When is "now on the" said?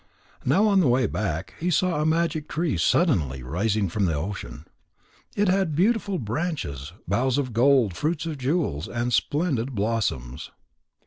0.43-0.87